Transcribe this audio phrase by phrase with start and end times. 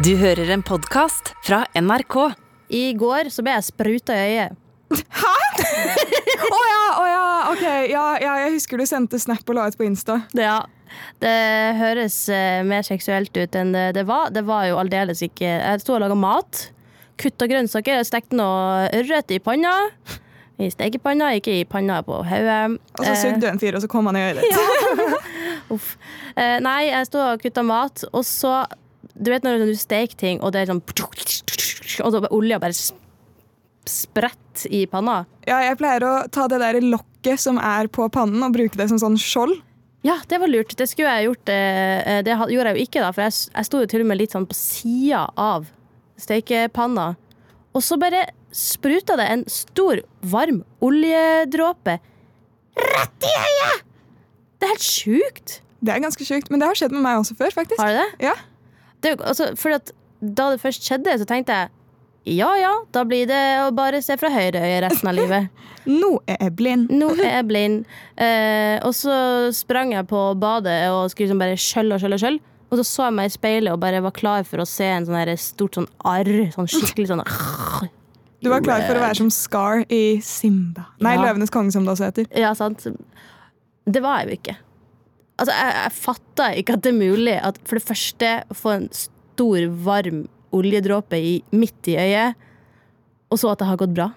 [0.00, 2.14] Du hører en podkast fra NRK.
[2.72, 4.54] I går så ble jeg spruta i øyet.
[4.96, 7.64] Å ja, oh ja, ok.
[7.90, 10.22] Ja, ja, jeg husker du sendte snap og la ut på Insta.
[10.32, 10.62] Ja.
[11.20, 11.36] Det
[11.76, 14.32] høres eh, mer seksuelt ut enn det, det var.
[14.32, 16.64] Det var jo aldeles ikke Jeg sto og laga mat.
[17.20, 18.00] Kutta grønnsaker.
[18.00, 19.76] Jeg stekte noe ørret i panna.
[20.60, 22.78] I stekepanna, ikke i panna på hodet.
[22.96, 25.24] Og så sugde du en fyr, og så kom han i øyet ditt.
[25.76, 25.98] Uff.
[26.32, 28.62] Eh, nei, jeg sto og kutta mat, og så
[29.20, 30.80] Du vet når du steker ting, og det er sånn
[32.04, 32.72] Og så olja bare
[33.90, 35.24] spredt i panna?
[35.48, 38.88] Ja, jeg pleier å ta det der lokket som er på pannen, og bruke det
[38.92, 39.58] som sånn skjold.
[40.06, 40.72] Ja, det var lurt.
[40.78, 41.48] Det skulle jeg gjort.
[41.52, 44.18] eh, Det gjorde jeg jo ikke, da, for jeg, jeg sto jo til og med
[44.20, 45.66] litt sånn på sida av
[46.20, 47.10] stekepanna.
[47.76, 51.98] Og så bare spruta det en stor, varm oljedråpe
[52.80, 53.84] rett i øyet!
[54.60, 55.60] Det er helt sjukt.
[55.80, 57.80] Det er ganske sjukt, men det har skjedd med meg også før, faktisk.
[57.80, 58.26] Har det det?
[58.30, 58.34] Ja.
[59.02, 59.50] Det altså,
[60.20, 61.76] da det først skjedde, så tenkte jeg
[62.28, 65.48] ja ja, da blir det å bare se fra høyre øye resten av livet.
[65.88, 66.90] Nå er jeg blind.
[66.92, 67.78] Nå er jeg blind.
[68.20, 69.14] Eh, og så
[69.56, 72.42] sprang jeg på badet og skulle liksom bare skjølle og skjølle og skjølle.
[72.70, 75.08] Og så så jeg meg i speilet og bare var klar for å se en
[75.08, 76.30] sånn stort sånn arr.
[76.54, 77.24] Sånn skikkelig sånn
[78.44, 80.90] Du var klar for å være som Scar i Simba.
[81.00, 81.24] Nei, Ja.
[81.24, 82.28] Løvenes konge, som det også heter.
[82.36, 82.84] Ja, sant.
[83.88, 84.56] Det var jeg jo ikke.
[85.40, 88.86] Altså, jeg, jeg fatter ikke at det er mulig at for det første få en
[88.92, 92.48] stor, varm oljedråpe i, midt i øyet,
[93.30, 94.10] og så at det har gått bra.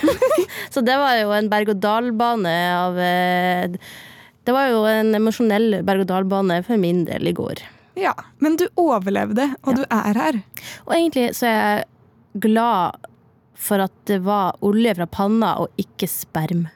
[0.72, 3.74] så det var jo en berg-og-dal-bane av eh,
[4.46, 7.60] Det var jo en emosjonell berg-og-dal-bane for min del i går.
[7.96, 10.40] Ja, Men du overlevde, og du er her.
[10.86, 13.06] Og egentlig så er jeg glad
[13.56, 16.66] for at det var olje fra panna og ikke sperm.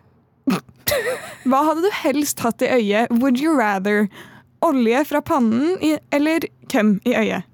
[1.50, 3.12] Hva hadde du helst hatt i øyet?
[3.20, 4.08] Would you rather?
[4.64, 7.46] Olje fra pannen i, eller hvem i øyet?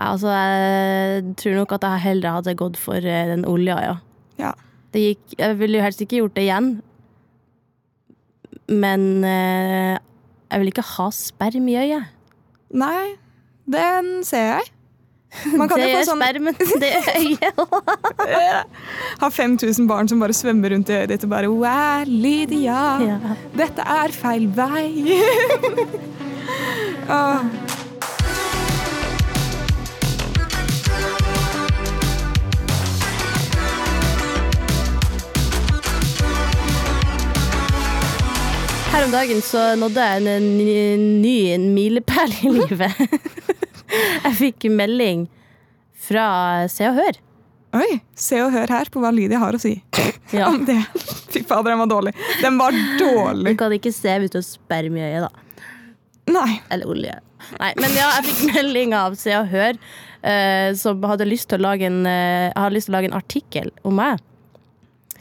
[0.00, 3.96] Altså, jeg tror nok at jeg heller hadde gått for eh, den olja, ja.
[4.40, 4.52] Ja.
[4.94, 6.70] Det gikk, jeg ville jo helst ikke gjort det igjen.
[8.70, 9.98] Men eh,
[10.50, 12.08] jeg vil ikke ha sperm i øyet.
[12.70, 13.16] Nei,
[13.70, 14.70] den ser jeg.
[15.56, 17.60] Man kan det er sånn, spermen, det er øyet.
[19.22, 23.18] ha 5000 barn som bare svømmer rundt i øyet ditt og bare Wow, Lydia, Ja.
[23.56, 25.20] dette er feil vei.
[27.08, 27.44] ah.
[38.90, 41.36] Her om dagen så nådde jeg en ny, ny
[41.74, 42.94] milepæl i livet.
[44.26, 45.26] Jeg fikk melding
[46.06, 46.28] fra
[46.72, 47.18] Se og Hør.
[47.80, 49.76] Oi, se og hør her på hva Lydia har å si
[50.34, 50.48] Ja.
[50.48, 50.78] om det.
[51.30, 52.12] Fy fader, den var dårlig.
[52.42, 53.52] Den var dårlig.
[53.52, 55.62] Du kan ikke se har sperm i øyet, da.
[56.34, 56.56] Nei.
[56.70, 57.14] Eller olje.
[57.60, 59.78] Nei, men ja, jeg fikk melding av Se og Hør,
[60.22, 63.70] uh, som hadde lyst til å lage en, uh, lyst til å lage en artikkel
[63.86, 64.18] om meg.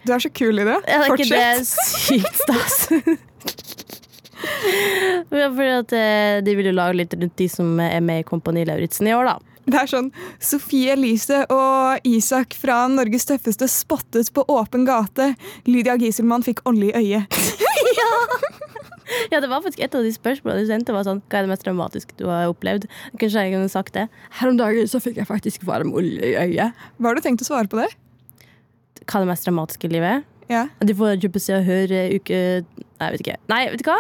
[0.06, 0.78] Du er så kul i det.
[0.90, 2.06] Er det ikke det Fortsett.
[2.09, 2.78] sykt stas?
[5.30, 8.28] Ja, Fordi at eh, De vil jo lage litt rundt de som er med i
[8.28, 9.38] Kompani Lauritzen i år, da.
[9.70, 10.08] Det er sånn
[10.42, 15.34] Sofie Elise og Isak fra Norges tøffeste spottet på åpen gate.
[15.70, 17.40] Lydia Gieselmann fikk olje i øyet.
[19.30, 21.52] Ja, det var faktisk Et av de spørsmålene du sendte, var sånn Hva er det
[21.52, 22.86] mest dramatiske du har opplevd?
[23.18, 24.06] Kanskje jeg kunne sagt det.
[24.40, 26.78] Her om dagen så fikk jeg faktisk varm olje i øyet.
[26.98, 27.90] Hva har du tenkt å svare på det?
[29.06, 30.30] Hva er det mest dramatiske i livet?
[30.50, 30.68] Ja.
[30.82, 32.40] De får kjøpe Se og Hør eh, uke
[33.00, 33.38] Nei, vet ikke.
[33.52, 34.00] Nei, vet du hva?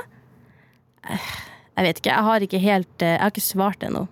[1.07, 2.11] Jeg vet ikke.
[2.11, 4.07] Jeg har ikke helt eh, Jeg har ikke svart ennå.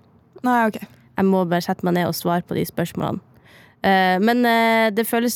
[0.48, 0.78] Nei, ok.
[1.18, 3.20] Jeg må bare sette meg ned og svare på de spørsmålene.
[3.86, 5.36] Eh, men eh, det føles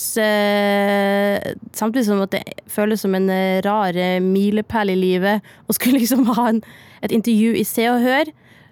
[1.76, 2.42] Samtidig som at det
[2.72, 3.28] føles som en
[3.66, 6.64] rar milepæl i livet å skulle liksom ha en,
[7.04, 8.32] et intervju i Se og Hør,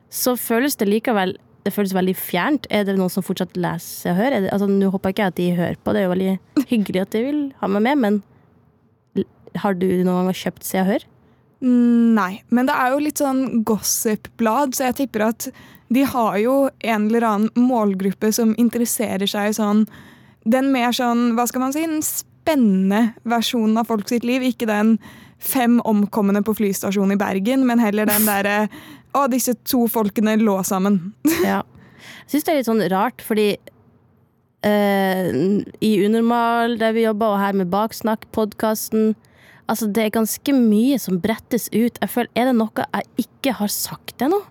[0.09, 1.35] så føles det likevel
[1.67, 2.65] det føles veldig fjernt.
[2.71, 4.39] Er det noen som fortsatt leser Se og Hør?
[4.39, 6.33] Altså, Nå håper ikke jeg at de hører på, det er jo veldig
[6.71, 9.25] hyggelig at de vil ha meg med, men
[9.59, 11.09] har du noen gang kjøpt Se og Hør?
[11.59, 15.49] Mm, Nei, men det er jo litt sånn gossip-blad, så jeg tipper at
[15.89, 16.55] de har jo
[16.85, 19.87] en eller annen målgruppe som interesserer seg sånn
[20.45, 24.41] Den mer sånn, hva skal man si, den spennende versjonen av folk sitt liv.
[24.45, 24.95] Ikke den
[25.39, 28.69] fem omkomne på flystasjonen i Bergen, men heller den derre
[29.17, 31.01] Å, disse to folkene lå sammen.
[31.43, 31.63] Ja.
[31.99, 33.47] Jeg syns det er litt sånn rart, fordi
[34.63, 35.29] eh,
[35.83, 39.15] i Unormal, der vi jobber, og her med Baksnakk-podkasten
[39.69, 41.99] Altså, det er ganske mye som brettes ut.
[42.01, 44.41] Jeg føler, Er det noe jeg ikke har sagt ennå?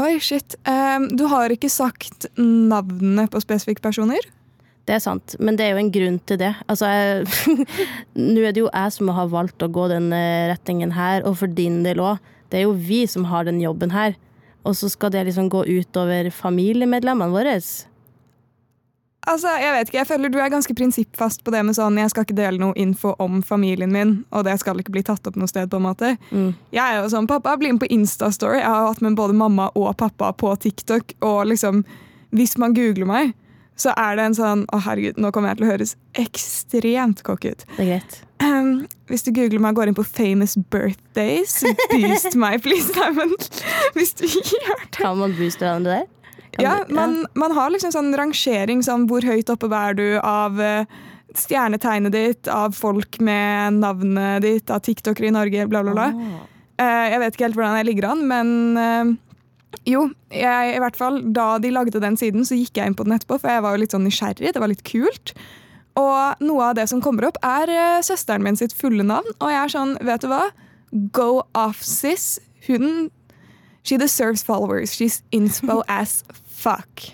[0.00, 0.56] Oi, shit.
[0.64, 4.24] Um, du har ikke sagt navnene på spesifikke personer?
[4.88, 6.54] Det er sant, men det er jo en grunn til det.
[6.66, 6.88] Altså,
[8.18, 11.36] Nå er det jo jeg som har valgt å gå den eh, retningen her, og
[11.42, 12.18] for din del òg.
[12.50, 14.16] Det er jo vi som har den jobben her.
[14.64, 17.54] og så skal det liksom gå utover familiemedlemmene våre.
[19.28, 22.08] Altså, jeg vet ikke, jeg føler Du er ganske prinsippfast på det med sånn jeg
[22.12, 25.36] skal ikke dele noe info om familien min, og det skal ikke bli tatt opp
[25.36, 25.68] noe sted.
[25.70, 26.14] på en måte.
[26.30, 26.54] Mm.
[26.72, 28.62] Jeg er jo sånn, Pappa blir med på Instastory.
[28.62, 31.12] Jeg har hatt med både mamma og pappa på TikTok.
[31.20, 31.84] Og liksom,
[32.32, 33.34] hvis man googler meg,
[33.80, 37.54] så er det en sånn Å, herregud, nå kommer jeg til å høres ekstremt cocky
[37.54, 37.64] ut.
[37.76, 38.18] Det er greit.
[38.40, 41.58] Um, hvis du googler meg og går inn på famous birthdays,
[41.92, 42.88] boost meg, please.
[42.96, 43.36] Nei, men
[43.96, 46.08] hvis du gjør det Kan man booste hverandre der?
[46.52, 50.06] Kan Ja, du- man, man har liksom sånn rangering, sånn hvor høyt oppe er du
[50.22, 50.84] av eh,
[51.34, 56.08] stjernetegnet ditt, av folk med navnet ditt, av tiktokere i Norge, bla, bla, bla.
[56.80, 59.12] Eh, jeg vet ikke helt hvordan jeg ligger an, men eh,
[59.86, 63.04] jo, jeg, i hvert fall da de lagde den siden, så gikk jeg inn på
[63.06, 64.52] den etterpå, for jeg var jo litt sånn nysgjerrig.
[64.56, 65.34] Det var litt kult.
[66.00, 67.70] Og noe av det som kommer opp, er
[68.06, 69.30] søsteren min sitt fulle navn.
[69.40, 70.44] Og jeg er sånn, vet du hva?
[71.14, 72.38] Go off, sis.
[72.66, 73.10] Hun
[73.82, 74.92] She deserves followers.
[74.94, 77.08] She's inspo as fuck.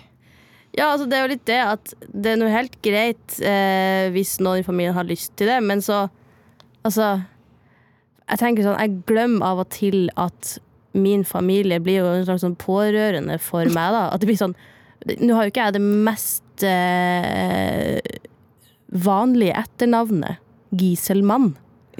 [0.77, 4.35] Ja, altså det er jo litt det at det er noe helt greit eh, hvis
[4.43, 6.07] noen i familien har lyst til det, men så
[6.85, 7.17] Altså,
[8.29, 10.57] jeg tenker sånn Jeg glemmer av og til at
[10.97, 14.07] min familie blir jo en slags sånn pårørende for meg, da.
[14.13, 14.55] At det blir sånn
[15.19, 17.99] Nå har jo ikke jeg det mest eh,
[18.91, 20.41] vanlige etternavnet.
[20.75, 21.51] Giselmann.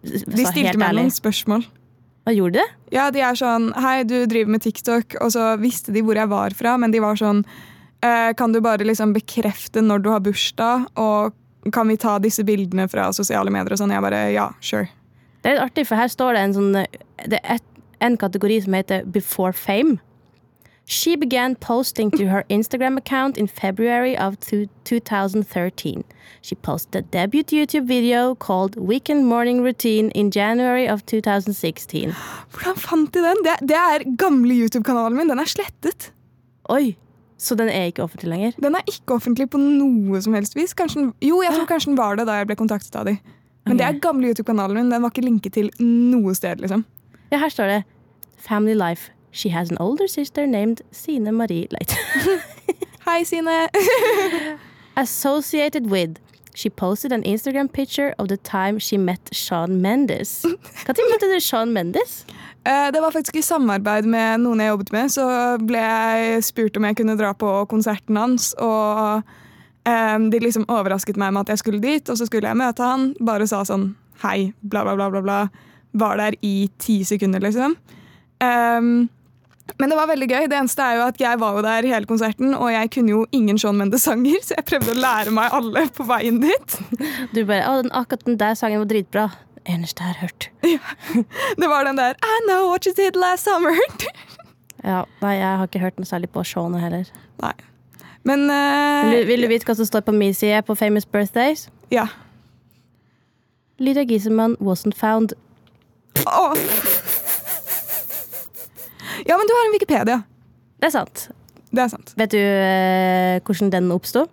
[0.00, 1.62] de stilte meg noen spørsmål.
[2.24, 2.96] Hva gjorde de det?
[2.96, 6.30] Ja, de er sånn Hei, du driver med TikTok, og så visste de hvor jeg
[6.32, 7.44] var fra, men de var sånn
[8.00, 11.36] eh, Kan du bare liksom bekrefte når du har bursdag, og
[11.72, 13.92] kan vi ta disse bildene fra sosiale medier og sånn?
[13.94, 14.90] Jeg bare ja, sure.
[15.40, 17.70] Det er litt artig, for her står det en sånn Det er et,
[18.04, 19.96] en kategori som heter Before Fame.
[20.86, 26.04] She began posting to her Instagram account in February of 2013.
[26.42, 32.12] She posted a debut YouTube video called Weekend Morning Routine in January of 2016.
[32.52, 33.40] Hvordan fant de den?
[33.44, 35.28] Det, det er gamle YouTube-kanalen min.
[35.28, 36.10] Den er slettet.
[36.68, 36.96] Oi,
[37.40, 38.52] så den er ikke offentlig lenger?
[38.60, 40.76] Den er ikke offentlig på noe som helst vis.
[40.76, 43.16] Kanskje jo, jeg tror kanskje den var det da jeg ble kontaktet av de.
[43.64, 44.92] Men det er gamle YouTube-kanalen min.
[44.92, 46.84] Den var ikke linket til noe sted, liksom.
[47.32, 47.82] Ja, her står det
[48.36, 49.13] Family Life.
[49.34, 51.96] She has an older sister named Sine Marie Leite.
[53.06, 53.68] Hei, Sine.
[54.96, 56.18] Associated with.
[56.54, 60.44] She posted an Instagram picture of the time she met Sean Mendes.
[60.86, 62.24] Når møtte du Sean Mendes?
[62.64, 65.24] Eh, Det var faktisk i samarbeid med noen jeg jobbet med, så
[65.58, 68.52] ble jeg spurt om jeg kunne dra på konserten hans.
[68.62, 69.26] Og
[69.90, 72.86] eh, de liksom overrasket meg med at jeg skulle dit, og så skulle jeg møte
[72.86, 73.10] han.
[73.18, 75.24] Bare sa sånn hei, bla, bla, bla, bla.
[75.26, 75.40] bla.
[75.98, 77.74] Var der i ti sekunder, liksom.
[78.42, 79.08] Ehm,
[79.80, 80.46] men det var veldig gøy.
[80.52, 83.22] Det eneste er jo at jeg var jo der hele konserten, og jeg kunne jo
[83.32, 86.76] ingen Shawn Mendes-sanger, så jeg prøvde å lære meg alle på veien dit.
[87.32, 89.24] Du bare, å, den, akkurat den der sangen var dritbra.
[89.64, 90.48] Eneste jeg har hørt.
[91.60, 93.72] Det var den der I know what you did last summer.
[94.84, 97.06] Ja, nei, jeg har ikke hørt noe særlig på Sean heller.
[97.40, 97.54] Nei.
[98.28, 101.06] Men uh, Vil, du- vil du vite hva som står på min side på Famous
[101.08, 101.70] Birthdays?
[101.88, 102.04] ja.
[103.80, 105.32] Lydia Giesemann wasn't found.
[106.26, 106.52] Åh.
[109.28, 110.18] Ja, men du har en Wikipedia.
[110.80, 111.28] Det er sant.
[111.74, 112.12] Det er sant.
[112.18, 114.26] Vet du eh, hvordan den oppsto?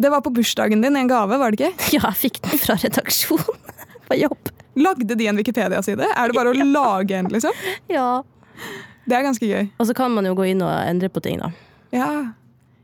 [0.00, 1.72] Det var på bursdagen din, i en gave, var det ikke?
[1.98, 4.52] Ja, jeg fikk den fra redaksjonen på jobb.
[4.80, 6.06] Lagde de en Wikipedia-side?
[6.14, 7.54] Er det bare å lage en, liksom?
[7.90, 8.22] Ja.
[9.06, 9.70] Det er ganske gøy.
[9.80, 11.50] Og så kan man jo gå inn og endre på ting, da.
[11.94, 12.10] Ja.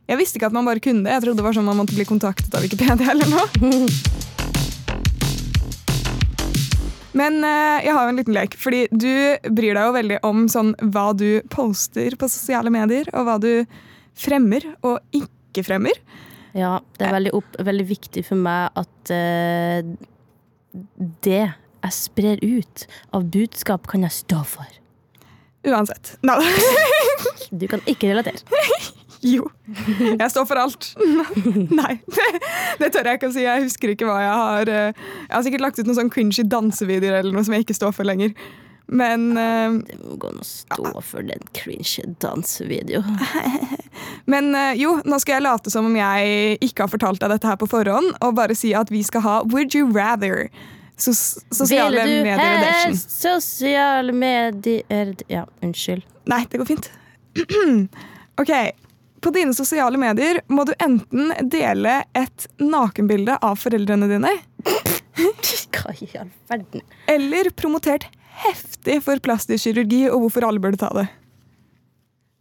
[0.07, 1.15] Jeg visste ikke at man bare kunne det.
[1.17, 3.87] Jeg trodde det var sånn man måtte bli kontaktet av Wikipedia eller noe.
[7.17, 9.11] Men uh, jeg har jo en liten lek, fordi du
[9.49, 13.51] bryr deg jo veldig om sånn hva du poster på sosiale medier, og hva du
[14.17, 15.97] fremmer og ikke fremmer.
[16.57, 19.81] Ja, det er veldig, opp, veldig viktig for meg at uh,
[21.25, 21.45] det
[21.87, 24.79] jeg sprer ut av budskap, kan jeg stå for.
[25.67, 26.17] Uansett.
[26.27, 26.39] Da.
[27.51, 28.43] Du kan ikke relatere.
[29.27, 29.47] Jo.
[30.21, 30.93] Jeg står for alt.
[31.81, 31.97] Nei,
[32.81, 33.43] det, tør jeg ikke å si.
[33.47, 36.45] Jeg husker ikke hva jeg har eh, Jeg har sikkert lagt ut noen sånn cringy
[36.47, 38.37] dansevideoer eller noe som jeg ikke står for lenger.
[38.87, 43.19] Men, eh, Det må gå an å stå for den cringe dansevideoen.
[44.33, 47.51] men eh, jo, nå skal jeg late som om jeg ikke har fortalt deg dette
[47.51, 50.47] her på forhånd, og bare si at vi skal ha Would you rather?
[50.97, 52.87] Sos sosiale Ville du medier edition.
[52.87, 56.07] helst sosiale medier Ja, unnskyld.
[56.31, 56.89] Nei, det går fint.
[58.41, 58.53] ok.
[59.25, 64.33] På dine sosiale medier må du enten dele et nakenbilde av foreldrene dine,
[65.77, 66.83] Hva i all verden?
[67.09, 68.05] eller promotert
[68.45, 71.07] heftig for plastisk kirurgi og hvorfor alle burde ta det.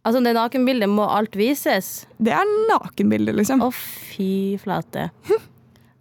[0.06, 2.06] Altså, det nakenbildet må alt vises.
[2.22, 3.64] Det er nakenbildet, liksom.
[3.64, 5.08] Å, fy flate.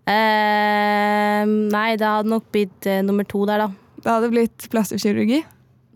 [0.05, 3.95] Eh, nei, det hadde nok blitt eh, nummer to der, da.
[4.03, 5.39] Det hadde blitt plastikkirurgi?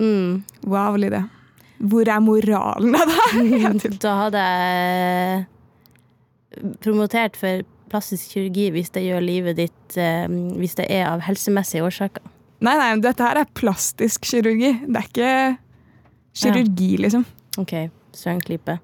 [0.01, 0.39] Mm.
[0.65, 1.27] Wow, Lydia.
[1.79, 3.91] Hvor er moralen av det?
[4.03, 5.45] Da hadde jeg
[6.83, 10.27] promotert for plastisk kirurgi hvis det gjør livet ditt eh,
[10.59, 12.25] Hvis det er av helsemessige årsaker.
[12.59, 14.73] Nei, nei, dette her er plastisk kirurgi.
[14.83, 15.31] Det er ikke
[16.41, 17.23] kirurgi, liksom.
[17.61, 17.73] OK,
[18.15, 18.75] sørenklype.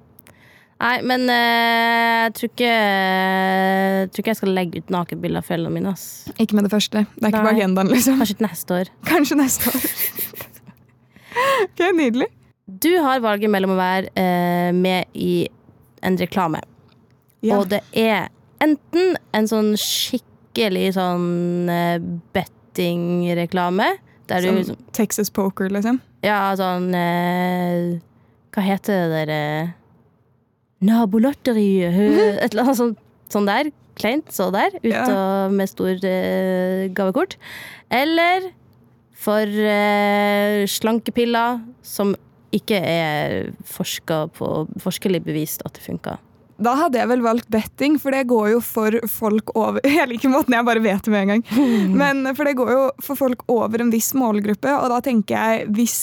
[0.75, 5.48] Nei, men eh, jeg tror ikke Jeg tror ikke jeg skal legge ut nakenbilder av
[5.48, 5.94] foreldrene mine.
[5.96, 6.08] ass.
[6.40, 7.04] Ikke med det første.
[7.16, 7.60] Det er ikke på Nei.
[7.60, 8.18] agendaen, liksom.
[8.24, 8.92] Kanskje neste år.
[9.08, 9.86] Kanskje neste år.
[11.68, 12.32] ok, Nydelig.
[12.68, 15.48] Du har valget mellom å være eh, med i
[16.06, 16.62] en reklame,
[17.46, 17.60] Ja.
[17.60, 18.30] og det er
[18.64, 22.00] enten en sånn skikkelig sånn eh,
[22.34, 23.92] bettingreklame,
[24.28, 26.00] der du Som liksom Texas Poker, liksom.
[26.26, 28.00] Ja, sånn eh,
[28.56, 29.70] Hva heter det der eh,
[30.82, 31.94] Nabolotteriet
[32.44, 32.98] Et eller annet sånt,
[33.30, 33.70] sånn der.
[33.96, 34.74] Kleint så der.
[34.82, 35.48] Ut Ja.
[35.54, 37.38] med stor eh, gavekort.
[37.94, 38.50] Eller
[39.16, 42.16] for eh, slankepiller som
[42.58, 43.36] ikke er
[43.68, 44.50] på
[44.82, 46.22] Forskelig bevist at det funker.
[46.56, 50.32] Da hadde jeg vel valgt betting, for det går jo for folk over Jeg liker
[50.32, 51.44] måten jeg bare vet det med en gang.
[52.02, 55.68] Men For det går jo for folk over en viss målgruppe, og da tenker jeg
[55.76, 56.00] hvis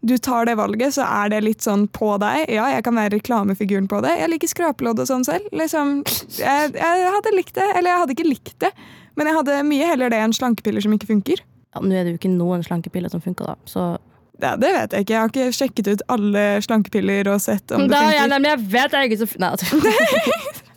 [0.00, 2.44] du tar det valget, så er det litt sånn på deg.
[2.54, 4.12] Ja, jeg kan være reklamefiguren på det.
[4.20, 5.48] Jeg liker skrapelodd og sånn selv.
[5.50, 6.04] Liksom,
[6.38, 7.66] jeg, jeg hadde likt det.
[7.72, 8.70] Eller jeg hadde ikke likt det,
[9.18, 11.42] men jeg hadde mye heller det enn slankepiller som ikke funker.
[11.74, 13.58] Ja, Nå er det jo ikke noen slankepiller som funker, da.
[13.66, 13.88] Så
[14.38, 15.12] Ja, det vet jeg ikke.
[15.14, 18.60] Jeg har ikke sjekket ut alle slankepiller og sett om det ja, nei, men jeg
[18.70, 19.80] vet jeg ikke så Nei, altså.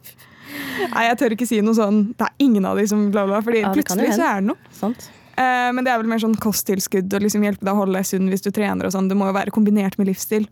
[0.92, 3.42] Nei, jeg tør ikke si noe sånn Det er ingen av de som bla, bla,
[3.46, 4.72] fordi Ja, plutselig så er det noe.
[4.76, 5.10] Sant.
[5.38, 8.08] Eh, men det er vel mer sånn kosttilskudd og liksom hjelpe deg å holde deg
[8.10, 8.88] sunn hvis du trener.
[8.88, 9.08] og sånn.
[9.12, 10.48] Det må jo være kombinert med livsstil,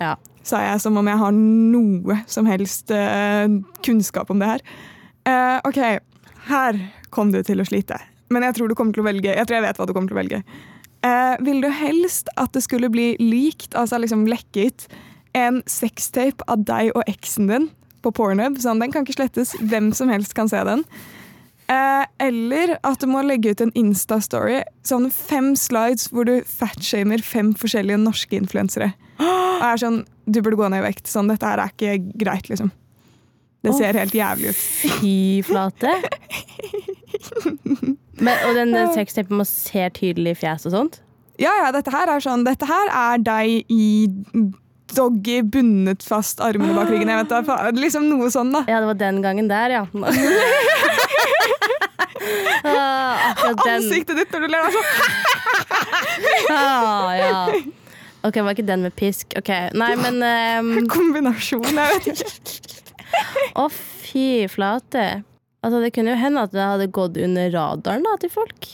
[0.00, 0.14] Ja.
[0.42, 3.48] sa jeg som om jeg har noe som helst eh,
[3.84, 4.64] kunnskap om det her.
[5.26, 5.80] Eh, ok,
[6.48, 7.98] her kom du til å slite.
[8.32, 10.08] Men jeg tror du kommer til å velge Jeg tror jeg vet hva du kommer
[10.08, 10.42] til å velge.
[11.02, 14.86] Eh, vil du helst at det skulle bli likt, altså liksom lekket,
[15.34, 17.70] en sextape av deg og eksen din
[18.04, 18.60] på Pornhub?
[18.62, 19.56] Sånn, den kan ikke slettes.
[19.58, 20.84] Hvem som helst kan se den.
[21.72, 24.60] Eh, eller at du må legge ut en Insta-story.
[24.86, 28.92] Sånn fem slides hvor du fatshamer fem forskjellige norske influensere.
[29.22, 31.08] Og er sånn Du burde gå ned i vekt.
[31.10, 32.70] Sånn, dette her er ikke greit, liksom.
[33.62, 34.62] Det ser helt jævlig ut.
[35.00, 35.96] Fy flate.
[38.22, 41.00] Men, og den eh, sextapen man ser tydelig fjes og sånt?
[41.40, 43.86] Ja, ja, dette her er sånn Dette her er deg i
[44.92, 47.08] doggy, bundet fast armene bak ryggen.
[47.08, 48.60] Jeg vet da, liksom noe sånn, da.
[48.68, 49.86] Ja, det var den gangen der, ja.
[52.62, 53.34] Ah.
[53.66, 54.86] Ansiktet ditt når du ler, er sånn
[56.54, 57.40] Ah, ja.
[58.22, 59.34] Ok, var ikke den med pisk?
[59.38, 60.70] Ok, Nei, men um...
[60.92, 61.66] kombinasjon.
[61.66, 62.92] Jeg vet ikke.
[63.58, 65.06] Å, fy flate.
[65.62, 68.68] Altså, det kunne jo hende at det hadde gått under radaren da, til folk.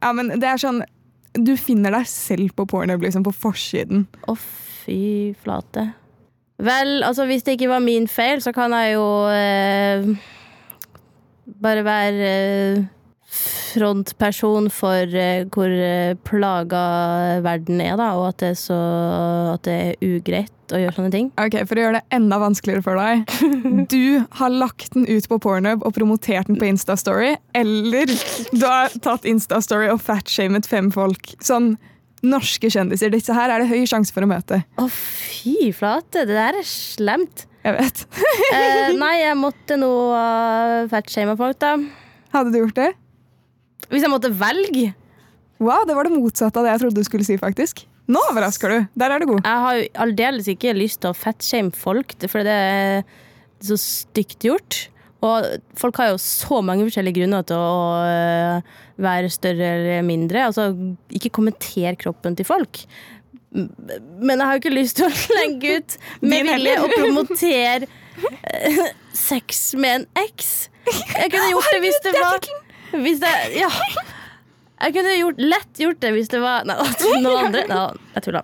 [0.00, 0.80] Ja, men det er sånn
[1.36, 4.06] Du finner deg selv på Pornhub, liksom, på forsiden.
[4.26, 5.90] Å, fy flate.
[6.60, 10.08] Vel, altså, hvis det ikke var min feil, så kan jeg jo eh,
[11.60, 12.82] bare være eh,
[13.30, 16.80] frontperson for eh, hvor eh, plaga
[17.44, 18.78] verden er, da, og at det er så
[19.52, 21.28] At det er ugreit å gjøre sånne ting.
[21.40, 23.24] Ok, For å gjøre det enda vanskeligere for deg.
[23.90, 27.34] Du har lagt den ut på Pornhub og promotert den på Instastory.
[27.58, 31.32] Eller du har tatt Instastory og fatshamet fem folk.
[31.42, 31.74] Sånn
[32.26, 33.12] norske kjendiser.
[33.12, 34.62] Disse her er det høy sjanse for å møte.
[34.78, 37.46] Å, fy flate, det der er slemt.
[37.64, 38.04] Jeg vet.
[38.54, 41.76] Eh, nei, jeg måtte nå uh, fatshame folk, da.
[42.34, 42.90] Hadde du gjort det?
[43.90, 44.92] Hvis jeg måtte velge.
[45.60, 47.84] Wow, det var det motsatte av det jeg trodde du skulle si, faktisk.
[48.10, 48.86] Nå overrasker du.
[48.98, 49.42] Der er du god.
[49.44, 53.04] Jeg har jo aldeles ikke lyst til å fettshame folk, for det er
[53.62, 54.86] så stygt gjort.
[55.20, 55.44] Og
[55.76, 60.46] folk har jo så mange forskjellige grunner til å øh, være større eller mindre.
[60.48, 60.70] Altså,
[61.12, 62.82] ikke kommenter kroppen til folk.
[63.52, 67.90] Men jeg har jo ikke lyst til å legge ut med vilje å promotere
[68.48, 68.82] eh,
[69.16, 70.54] sex med en eks.
[70.88, 72.50] Jeg kunne gjort det hvis det var
[72.92, 73.70] hvis det, Ja.
[74.80, 76.76] Jeg kunne gjort, lett gjort det hvis det var Nei,
[77.24, 77.64] noen andre.
[77.68, 77.80] Nei,
[78.14, 78.40] jeg tulla.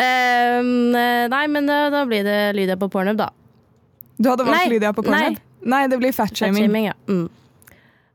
[0.00, 3.28] Um, nei, men eh, da blir det Lydia på pornhub, da.
[4.16, 5.36] Du hadde valgt Nei, Lydia på Pornhub?
[5.68, 5.82] Nei.
[5.92, 6.70] det blir fatshaming.
[6.72, 6.94] Fat ja.
[7.12, 7.26] Mm.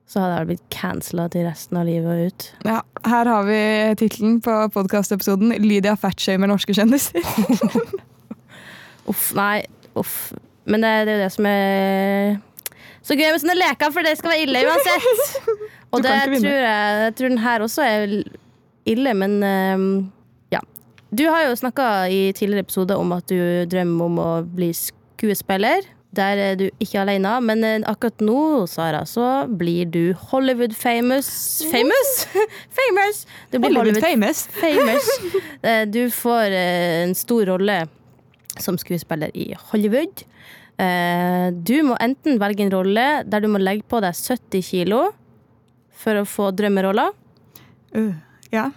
[0.09, 2.47] Så hadde jeg blitt cancela til resten av livet og ut.
[2.67, 3.59] Ja, her har vi
[4.01, 7.21] tittelen på podkastepisoden 'Lydia fatshamer norske kjendiser'.
[9.11, 9.61] Uff, nei.
[9.95, 10.33] Uff.
[10.65, 12.41] Men det, det er jo det som er
[13.01, 15.37] så gøy med sånne leker, for det skal være ille uansett.
[15.93, 18.11] Og det tror jeg, jeg tror den her også er
[18.87, 19.87] ille, men ehm,
[20.53, 20.61] ja.
[21.11, 23.39] Du har jo snakka i tidligere episoder om at du
[23.71, 25.83] drømmer om å bli skuespiller.
[26.15, 31.29] Der er du ikke alene, men eh, akkurat nå, Sara, så blir du Hollywood famous.
[31.71, 32.09] Famous?
[32.79, 33.21] famous!
[33.51, 34.41] Du blir Hollywood Hollywood famous.
[34.63, 35.07] famous.
[35.63, 37.77] Eh, Du får eh, en stor rolle
[38.59, 40.25] som skuespiller i Hollywood.
[40.81, 45.01] Eh, Du må enten velge en rolle der du må legge på deg 70 kilo
[46.01, 47.11] for å få drømmerolla.
[47.93, 48.15] Uh,
[48.49, 48.69] ja.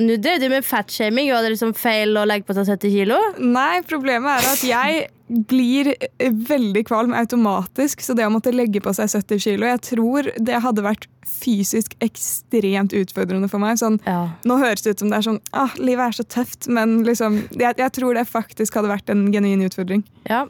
[0.00, 1.28] Nå drev du med fatshaming.
[1.30, 3.18] Var det liksom feil å legge på seg 70 kilo?
[3.38, 5.04] Nei, problemet er at jeg
[5.48, 9.80] blir eh, veldig kvalm automatisk, så det å måtte legge på seg 70 kilo, jeg
[9.86, 13.78] tror det hadde vært fysisk ekstremt utfordrende for meg.
[13.80, 14.32] Sånn, Ja.
[14.44, 17.38] nå høres det ut som det er sånn ah, livet er så tøft, men liksom,
[17.54, 20.02] jeg, jeg tror det faktisk hadde vært en genuin utfordring.
[20.28, 20.44] ja.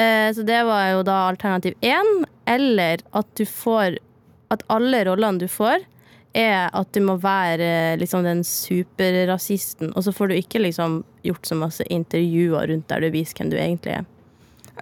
[0.00, 2.24] Eh, Så det var jo da alternativ én.
[2.48, 3.98] Eller at du får
[4.50, 5.84] At alle rollene du får,
[6.34, 11.46] er at du må være liksom den superrasisten, og så får du ikke liksom gjort
[11.46, 14.08] så masse intervjuer rundt der du viser hvem du egentlig er.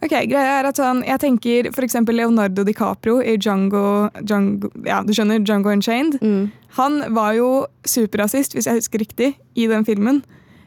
[0.01, 1.97] Ok, greia er at sånn, Jeg tenker f.eks.
[2.07, 6.21] Leonardo DiCaprio i Django, Django Ja, du skjønner, Django Unchained.
[6.23, 6.51] Mm.
[6.79, 10.23] Han var jo superrasist, hvis jeg husker riktig, i den filmen.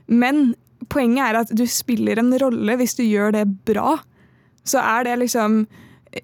[0.08, 0.53] Men
[0.89, 3.98] poenget er at du spiller en rolle hvis du gjør det bra.
[4.67, 5.65] Så er det liksom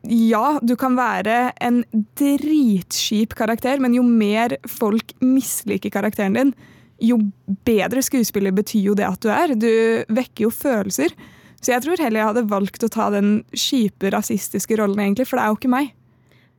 [0.04, 1.84] Ja, du kan være en
[2.20, 6.52] dritskip karakter, men jo mer folk misliker karakteren din,
[7.00, 7.22] jo
[7.64, 9.54] bedre skuespiller betyr jo det at du er.
[9.56, 9.72] Du
[10.12, 11.16] vekker jo følelser.
[11.62, 15.40] Så jeg tror heller jeg hadde valgt å ta den kjipe, rasistiske rollen, egentlig, for
[15.40, 15.94] det er jo ikke meg.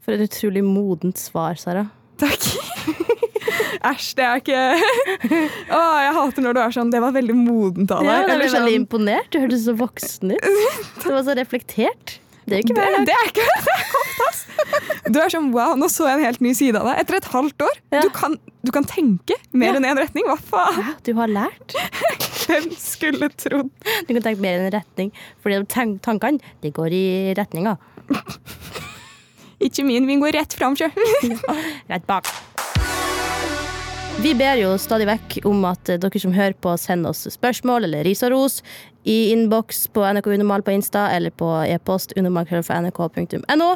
[0.01, 1.85] For et utrolig modent svar, Sara.
[2.19, 2.49] Takk.
[3.87, 4.61] Æsj, det er ikke
[5.79, 8.09] Å, jeg hater når du er sånn Det var veldig modent av deg.
[8.11, 9.29] Ja, jeg ble sånn, imponert.
[9.31, 10.49] Du hørtes så voksen ut.
[11.05, 12.17] Det var så reflektert.
[12.49, 15.13] Det er jo ikke det, hver det er ikke det er godt!
[15.13, 17.03] Du er sånn wow, nå så jeg en helt ny side av deg.
[17.05, 17.77] Etter et halvt år.
[17.93, 18.01] Ja.
[18.03, 19.77] Du, kan, du kan tenke mer Ja.
[19.79, 20.25] enn én retning.
[20.29, 20.81] Hva faen?
[20.81, 21.77] Ja, Du har lært.
[22.49, 23.69] Hvem skulle trodd?
[24.09, 25.13] Du kan tenke mer enn en retning.
[25.45, 27.05] Fordi tank tankene de går i
[27.39, 27.77] retninga.
[29.61, 30.89] Ikke min, vi går rett fram, sjø.
[31.93, 32.33] Rett bak.
[34.19, 38.03] Vi ber jo stadig vekk om at dere som hører på, sender oss spørsmål eller
[38.03, 38.57] ris og ros
[39.07, 43.69] i innboks på NRK Unormal på Insta eller på e-post unormal.nrk.no.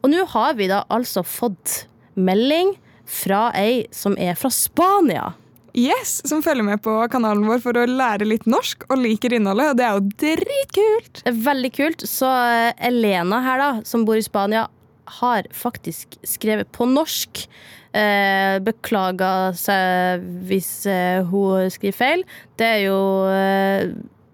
[0.00, 1.82] Og nå har vi da altså fått
[2.16, 2.72] melding
[3.04, 5.34] fra ei som er fra Spania.
[5.76, 9.72] Yes, Som følger med på kanalen vår for å lære litt norsk og liker innholdet.
[9.72, 11.22] Og det er jo dritkult!
[11.46, 12.04] Veldig kult.
[12.08, 14.66] Så eh, Elena her, da, som bor i Spania,
[15.20, 17.44] har faktisk skrevet på norsk.
[17.92, 22.24] Eh, beklager seg hvis eh, hun skriver feil.
[22.56, 23.92] Det er jo eh,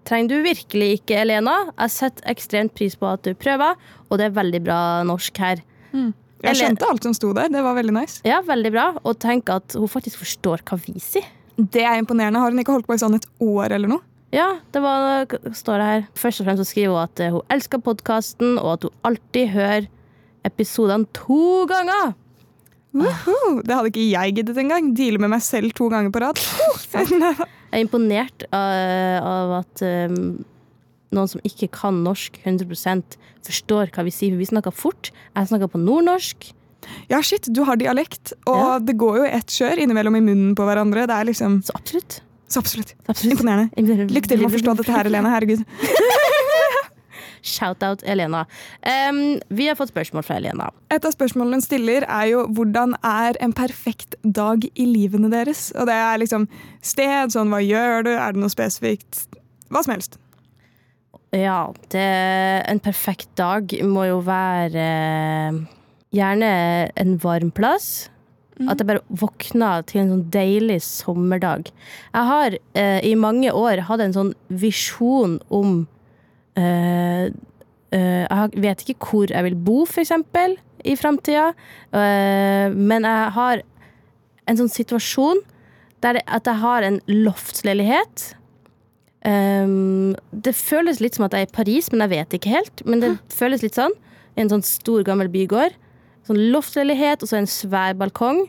[0.09, 1.53] Trenger du virkelig ikke, Elena.
[1.75, 3.77] Jeg setter ekstremt pris på at du prøver,
[4.09, 5.61] og det er veldig bra norsk her.
[5.93, 7.51] Jeg skjønte alt som sto der.
[7.53, 8.23] Det var veldig nice.
[8.25, 8.85] Ja, veldig bra.
[9.03, 11.27] Og tenk at hun faktisk forstår hva vi sier.
[11.59, 12.41] Det er imponerende.
[12.41, 14.01] Har hun ikke holdt på i sånn et år eller noe?
[14.33, 16.03] Ja, det var, står det her.
[16.17, 19.89] Først og fremst så skriver hun at hun elsker podkasten, og at hun alltid hører
[20.47, 22.13] episodene to ganger.
[22.95, 23.59] Woohoo!
[23.61, 24.91] Det hadde ikke jeg giddet engang.
[24.97, 26.39] Deale med meg selv to ganger på rad.
[27.69, 30.39] Jeg er imponert av, av at um,
[31.13, 34.33] noen som ikke kan norsk 100% forstår hva vi sier.
[34.33, 35.11] For vi snakker fort.
[35.37, 36.49] Jeg snakker på nordnorsk.
[37.11, 38.79] Ja, shit, du har dialekt, og Ja.
[38.81, 41.05] det går jo ett kjør innimellom i munnen på hverandre.
[41.05, 42.21] Det er liksom Så absolutt.
[42.49, 42.95] Så absolutt.
[43.05, 43.35] absolutt.
[43.37, 44.09] Imponerende.
[44.09, 45.29] Lykke til med å forstå dette her, Helene.
[45.29, 45.61] Herregud.
[47.41, 48.45] Shout-out Elena.
[48.83, 50.69] Um, vi har fått spørsmål fra Elena.
[50.93, 55.69] Et av spørsmålene hun stiller, er jo hvordan er en perfekt dag i livene deres?
[55.77, 56.47] Og det er liksom
[56.81, 59.27] sted, sånn hva gjør du, er det noe spesifikt?
[59.69, 60.19] Hva som helst.
[61.35, 62.05] Ja, det,
[62.65, 64.85] en perfekt dag må jo være
[66.15, 66.53] gjerne
[66.97, 68.09] en varm plass.
[68.67, 71.69] At jeg bare våkner til en sånn deilig sommerdag.
[72.11, 75.85] Jeg har eh, i mange år hatt en sånn visjon om
[76.59, 77.29] eh,
[77.95, 81.51] uh, Jeg vet ikke hvor jeg vil bo, eksempel, i framtida.
[81.93, 83.63] Uh, men jeg har
[84.49, 85.41] en sånn situasjon
[86.01, 88.29] Der at jeg har en loftsleilighet.
[89.27, 92.85] Um, det føles litt som at jeg er i Paris, men jeg vet ikke helt.
[92.87, 93.95] Men det føles litt sånn.
[94.39, 95.75] En sånn stor, gammel bygård.
[96.29, 98.45] Sånn loftsleilighet, og så en svær balkong.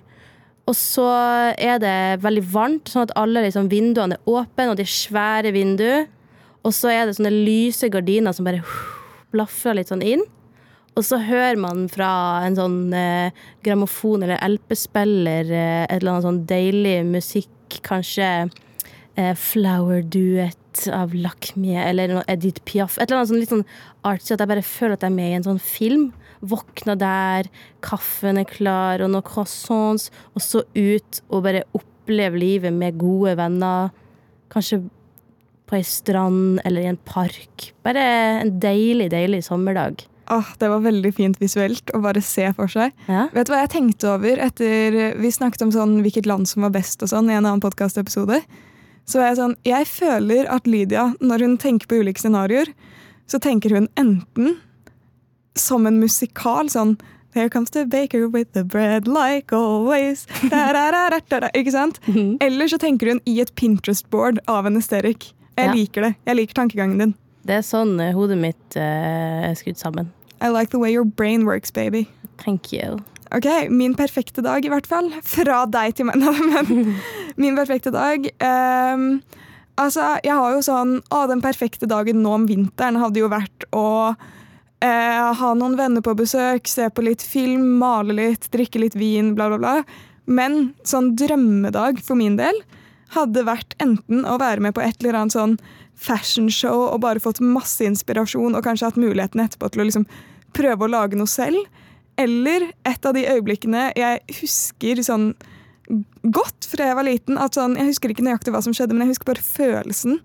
[0.71, 1.09] Og så
[1.59, 5.51] er det veldig varmt, sånn at alle liksom, vinduene er åpne, og de er svære
[5.57, 6.07] vinduer.
[6.67, 8.65] Og så er det sånne lyse gardiner som bare
[9.33, 10.25] blafrer litt sånn inn.
[10.99, 12.11] Og så hører man fra
[12.45, 18.27] en sånn eh, grammofon eller LP-spiller eh, et eller annet sånn deilig musikk, kanskje
[19.15, 20.57] eh, Flower Duet
[20.93, 22.99] av Lakmie eller noe Edith Piaf.
[22.99, 23.67] Et eller annet sånn litt sånn
[24.07, 26.07] artsy at jeg bare føler at jeg er med i en sånn film.
[26.41, 27.49] Våkna der,
[27.85, 33.37] kaffen er klar, og noen croissants, og så ut og bare oppleve livet med gode
[33.39, 33.93] venner.
[34.53, 34.83] Kanskje
[35.71, 37.71] på ei strand eller i en park.
[37.87, 38.03] Bare
[38.43, 40.03] en deilig, deilig sommerdag.
[40.31, 42.95] Åh, det var veldig fint visuelt å bare se for seg.
[43.11, 43.27] Ja.
[43.35, 46.75] Vet du hva jeg tenkte over etter vi snakket om sånn hvilket land som var
[46.75, 48.39] best og sånn i en annen podkastepisode?
[49.11, 52.71] Så er jeg sånn Jeg føler at Lydia, når hun tenker på ulike scenarioer,
[53.27, 54.59] så tenker hun enten
[55.59, 56.99] som en musikal, sånn
[57.35, 60.27] Here comes the baker with the bread like always.
[60.51, 62.01] Da, da, da, da, da, da, ikke sant?
[62.43, 65.29] Eller så tenker hun i et Pinterest-board av en Esterik.
[65.61, 65.75] Jeg Ja.
[65.77, 66.13] liker det.
[66.27, 67.15] Jeg liker tankegangen din.
[67.47, 70.11] Det er sånn eh, hodet mitt uh, er skrudd sammen.
[70.41, 72.07] I like the way your brain works, baby.
[72.43, 72.99] Thank you.
[73.33, 75.11] Ok, Min perfekte dag, i hvert fall.
[75.23, 76.17] Fra deg til meg.
[76.51, 76.97] Men
[77.37, 79.21] min perfekte dag um,
[79.79, 83.65] Altså, jeg har jo sånn Å, den perfekte dagen nå om vinteren hadde jo vært
[83.73, 83.85] å
[84.83, 89.33] eh, ha noen venner på besøk, se på litt film, male litt, drikke litt vin,
[89.39, 89.77] bla, bla, bla.
[90.27, 92.59] Men sånn drømmedag for min del
[93.15, 95.57] hadde vært enten å være med på et eller annet sånn
[96.01, 100.07] fashionshow og bare fått masse inspirasjon og kanskje hatt muligheten etterpå til å liksom
[100.57, 101.61] prøve å lage noe selv.
[102.21, 105.33] Eller et av de øyeblikkene jeg husker sånn
[106.23, 107.39] godt fra jeg var liten.
[107.39, 110.21] at sånn, Jeg husker ikke nøyaktig hva som skjedde, men jeg husker bare følelsen.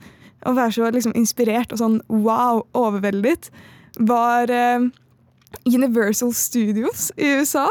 [0.45, 3.49] Å være så liksom, inspirert og sånn wow, overveldet.
[3.97, 4.85] Var eh,
[5.65, 7.67] Universal Studios i USA.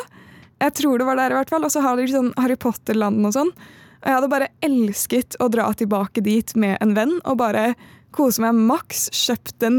[0.61, 1.64] Jeg tror det var der, i hvert fall.
[1.64, 3.53] Og så har de sånn Harry Potter-land og sånn.
[4.04, 7.70] Og jeg hadde bare elsket å dra tilbake dit med en venn og bare
[8.14, 9.06] kose meg maks.
[9.16, 9.78] Kjøpt en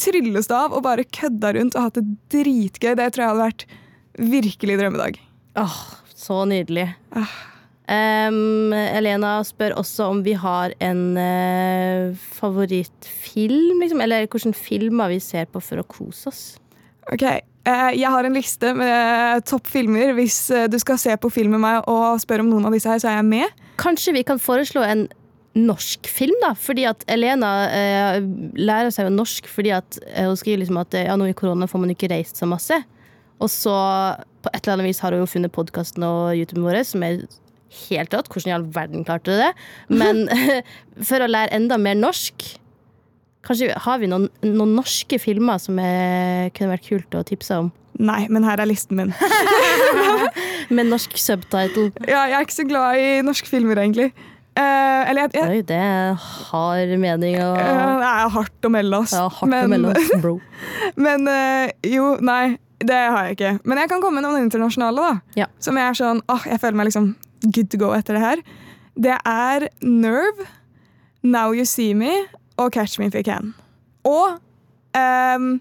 [0.00, 2.92] tryllestav og bare kødda rundt og hatt det dritgøy.
[3.00, 3.66] Det tror jeg hadde vært
[4.34, 5.18] virkelig drømmedag.
[5.64, 5.80] Åh,
[6.12, 6.90] så nydelig.
[7.16, 7.32] Ah.
[7.84, 14.04] Um, Elena spør også om vi har en uh, favorittfilm, liksom.
[14.04, 16.44] Eller hvilken film vi ser på for å kose oss.
[17.12, 17.24] Ok,
[17.64, 20.12] Jeg har en liste med topp filmer.
[20.18, 22.90] Hvis eh, du skal se på film med meg og spør om noen av disse
[22.90, 23.62] her, så er jeg med.
[23.80, 25.06] Kanskje vi kan foreslå en
[25.54, 26.52] norsk film, da?
[26.58, 28.18] Fordi at Elena eh,
[28.58, 31.36] lærer seg jo norsk fordi at eh, hun skriver liksom at eh, ja, nå i
[31.36, 32.80] korona får man ikke reist så masse.
[33.42, 33.74] Og så
[34.44, 37.22] på et eller annet vis har hun jo funnet podkasten og YouTuben vår, som er
[37.88, 38.30] helt rått.
[38.30, 39.52] Hvordan i all verden klarte du det?
[39.94, 40.26] Men
[41.08, 42.46] for å lære enda mer norsk
[43.44, 47.72] Kanskje har vi noen, noen norske filmer som er, kunne vært kult å tipse om?
[48.02, 49.12] Nei, men her er listen min.
[50.74, 51.90] Med norsk subtitle.
[52.08, 54.10] Ja, jeg er ikke så glad i norske filmer, egentlig.
[54.54, 55.78] Eh, eller jeg, jeg, Oi, det
[56.20, 59.14] har mening og eh, det er hardt å melde, oss.
[59.16, 60.36] ja, hardt å men, melde oss, bro.
[61.06, 62.56] men eh, jo, nei.
[62.84, 63.50] Det har jeg ikke.
[63.64, 65.38] Men jeg kan komme med noen internasjonale, da.
[65.38, 65.46] Ja.
[65.62, 67.12] Som jeg er sånn åh, jeg føler meg liksom
[67.54, 68.42] good to go etter det her.
[69.06, 70.48] Det er Nerve,
[71.24, 72.12] Now You See Me
[72.60, 73.54] og Catch Me If You Can.
[74.08, 74.36] Og
[74.98, 75.54] um,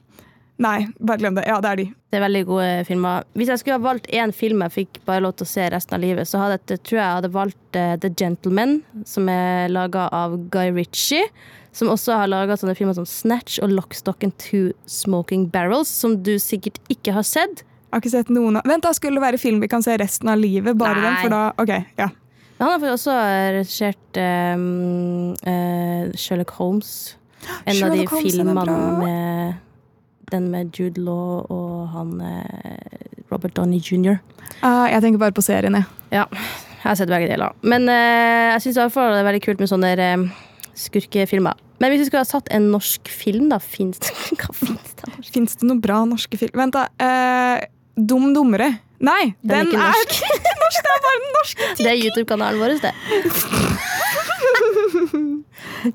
[0.62, 1.47] Nei, bare glem det.
[1.49, 1.86] Ja, det er de.
[2.13, 3.25] Det er veldig gode filmer.
[3.34, 5.97] Hvis jeg skulle ha valgt én film jeg fikk bare lov til å se resten
[5.97, 8.77] av livet, så hadde jeg, tror jeg jeg hadde valgt uh, The Gentleman,
[9.10, 11.25] som er laga av Guy Ritchie.
[11.73, 16.19] Som også har laga sånne filmer som Snatch og Lockstock and Two Smoking Barrels, som
[16.21, 17.65] du sikkert ikke har sett.
[17.65, 19.97] Jeg har ikke sett noen av Vent, da skulle det være film vi kan se
[19.97, 20.77] resten av livet?
[20.77, 21.08] Bare Nei.
[21.08, 22.13] den, for da Ok, ja.
[22.63, 23.13] Han har faktisk også
[23.58, 24.19] regissert
[24.56, 27.17] um, uh, Sherlock Holmes.
[27.67, 28.54] En av de filmene
[29.04, 29.58] med
[30.32, 34.15] den med Jude Law og han eh, Robert Downey jr.
[34.63, 35.84] Uh, jeg tenker bare på serien, jeg.
[36.15, 37.54] Ja, jeg har sett begge deler.
[37.62, 40.23] Men uh, jeg syns det er veldig kult med sånne uh,
[40.80, 41.60] skurkefilmer.
[41.84, 44.15] Men hvis vi skulle ha satt en norsk film, da fins det?
[44.39, 44.63] av
[45.36, 46.88] det noen bra norske film Vent, da.
[46.95, 48.71] Uh, Dum dummere.
[49.03, 50.11] Nei, Den er den, ikke er norsk.
[50.23, 50.79] ikke norsk!
[50.83, 52.93] Det er bare den norske Det er YouTube-kanalen vår, det.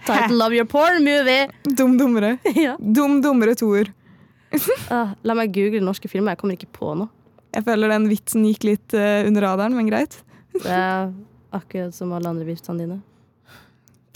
[0.05, 1.49] Title of your porn movie.
[1.79, 2.37] Dum dummere.
[2.67, 2.77] ja.
[2.79, 3.93] Dum dummere toer.
[4.93, 6.33] ah, la meg google norske filmer.
[6.35, 7.09] Jeg kommer ikke på noe.
[7.57, 10.19] Jeg føler den vitsen gikk litt uh, under radaren, men greit.
[10.53, 11.09] Det er
[11.57, 12.99] akkurat som alle andre vitsene dine.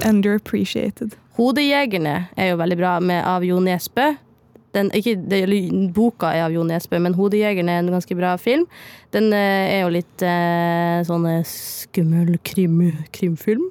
[0.05, 1.17] Underappreciated.
[1.39, 4.11] Hodejegerne er jo veldig bra, med, av Jo Nesbø.
[4.73, 5.43] Den, ikke, det,
[5.93, 8.65] boka er av Jo Nesbø, men 'Hodejegeren' er en ganske bra film.
[9.13, 12.79] Den eh, er jo litt eh, sånn eh, skummel krim,
[13.13, 13.69] krimfilm.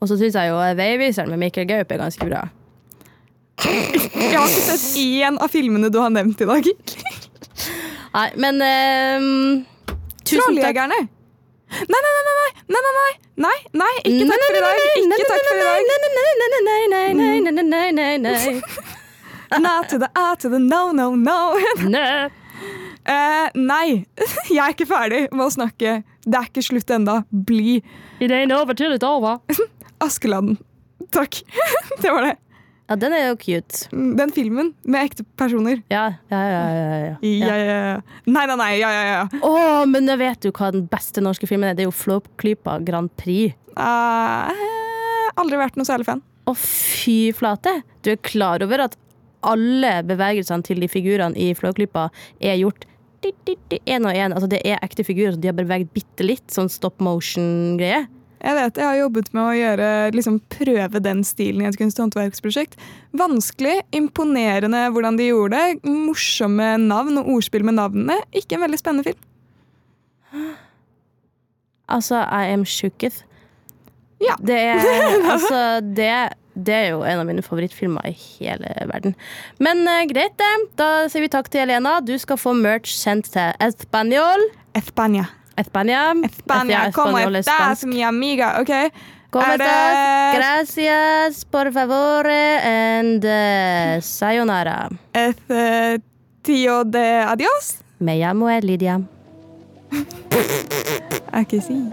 [0.00, 2.46] Og så syns jeg jo eh, 'Veiviseren' med Mikkel Gaup er ganske bra.
[3.66, 6.70] Jeg har ikke sett én av filmene du har nevnt i dag.
[8.16, 9.28] Nei, men eh.
[10.26, 11.00] Trolljegerne!
[11.66, 14.76] Nei, nei, nei, nei, nei, nei, nei, nei, nei, ikke takk for i dag.
[15.02, 15.82] Ikke takk for i dag.
[15.90, 18.95] Nei, nei, nei, nei, nei, nei, nei, nei, nei, nei.
[19.60, 21.54] Not to the A to the no, no, no.
[21.86, 22.28] Nei.
[23.06, 24.06] Uh, nei,
[24.50, 26.00] jeg er ikke ferdig med å snakke.
[26.26, 27.20] Det er ikke slutt enda.
[27.30, 27.78] Bli
[28.18, 29.38] It ain't over till it's over.
[30.02, 30.58] Askeladden.
[31.14, 31.42] Takk.
[32.02, 32.34] Det var det.
[32.86, 33.88] Ja, den er jo cute.
[33.90, 35.80] Den filmen med ekte personer.
[35.90, 36.60] Ja, ja, ja.
[36.70, 37.14] ja, ja.
[37.20, 38.20] Ja, ja, ja.
[38.30, 38.68] Nei, nei, nei.
[38.78, 39.40] Ja, ja, ja.
[39.42, 41.74] Oh, men jeg vet jo hva den beste norske filmen er.
[41.74, 43.58] Det er jo Flåklypa Grand Prix.
[43.74, 44.54] Uh,
[45.42, 46.22] aldri vært noe særlig fan.
[46.46, 47.80] Å, fy flate!
[48.06, 48.94] Du er klar over at
[49.48, 52.08] alle bevegelsene til de figurene i Flåklypa
[52.40, 52.86] er gjort
[53.26, 54.34] én og én.
[54.34, 56.46] Altså, det er ekte figurer, så de har beveget bitte litt.
[56.52, 58.04] Sånn stop motion-greie.
[58.36, 62.76] Jeg vet, jeg har jobbet med å gjøre, liksom, prøve den stilen i et kunsthåndverksprosjekt.
[63.16, 65.80] Vanskelig, imponerende hvordan de gjorde det.
[65.88, 68.20] Morsomme navn og ordspill med navnene.
[68.36, 70.52] Ikke en veldig spennende film.
[71.88, 73.24] Altså, I am shooketh.
[74.22, 74.36] Ja.
[74.40, 74.84] Det er,
[75.32, 75.62] altså,
[75.96, 76.12] det,
[76.56, 79.16] det er jo en av mine favorittfilmer i hele verden.
[79.62, 80.52] Men uh, greit, det.
[80.80, 81.98] Da sier vi takk til Elena.
[82.00, 84.40] Du skal få merch sendt til Español.
[84.76, 85.28] España.
[85.56, 86.14] España.
[86.24, 86.90] España.
[86.92, 88.60] Como estás, mi amiga?
[88.60, 88.92] Ok.
[89.30, 90.36] Como estás?
[90.36, 94.88] Gracias, por favor, and uh, sayonara.
[95.12, 96.02] Et uh,
[96.42, 97.78] tío de adios?
[97.98, 99.00] Me llamo Lidia.
[101.32, 101.90] ¿A que si.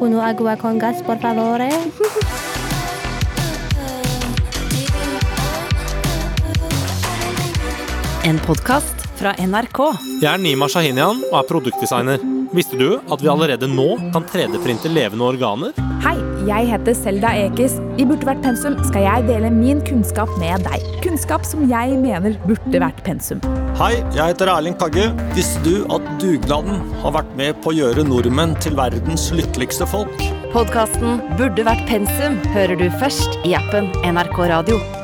[0.00, 1.60] Uno agua con gas, por favor.
[8.24, 9.78] En podkast fra NRK.
[10.22, 12.22] Jeg er Nima Shahinian og er produktdesigner.
[12.54, 15.72] Visste du at vi allerede nå kan 3D-printe levende organer?
[16.04, 16.14] Hei,
[16.46, 17.74] jeg heter Selda Ekiz.
[17.98, 20.86] I Burde vært pensum skal jeg dele min kunnskap med deg.
[21.02, 23.42] Kunnskap som jeg mener burde vært pensum.
[23.80, 25.10] Hei, jeg heter Erling Kagge.
[25.34, 30.26] Visste du at dugnaden har vært med på å gjøre nordmenn til verdens lykkeligste folk?
[30.54, 35.01] Podkasten Burde vært pensum hører du først i appen NRK Radio.